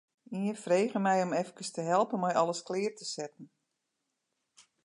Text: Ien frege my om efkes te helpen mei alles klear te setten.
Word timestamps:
Ien 0.37 0.55
frege 0.63 0.99
my 1.07 1.17
om 1.25 1.35
efkes 1.41 1.71
te 1.75 1.83
helpen 1.91 2.21
mei 2.25 2.33
alles 2.43 2.65
klear 2.69 2.93
te 2.99 3.07
setten. 3.15 3.45